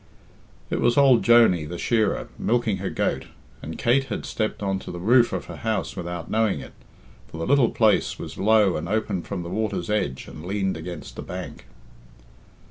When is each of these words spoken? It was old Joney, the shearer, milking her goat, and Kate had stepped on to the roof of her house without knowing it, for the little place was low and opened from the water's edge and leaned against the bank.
It 0.71 0.81
was 0.81 0.97
old 0.97 1.21
Joney, 1.21 1.69
the 1.69 1.77
shearer, 1.77 2.27
milking 2.39 2.77
her 2.77 2.89
goat, 2.89 3.25
and 3.61 3.77
Kate 3.77 4.05
had 4.05 4.25
stepped 4.25 4.63
on 4.63 4.79
to 4.79 4.89
the 4.89 4.97
roof 4.97 5.31
of 5.31 5.45
her 5.45 5.57
house 5.57 5.95
without 5.95 6.27
knowing 6.27 6.59
it, 6.59 6.73
for 7.27 7.37
the 7.37 7.45
little 7.45 7.69
place 7.69 8.17
was 8.17 8.35
low 8.35 8.77
and 8.77 8.89
opened 8.89 9.27
from 9.27 9.43
the 9.43 9.49
water's 9.51 9.91
edge 9.91 10.27
and 10.27 10.43
leaned 10.43 10.75
against 10.75 11.17
the 11.17 11.21
bank. 11.21 11.65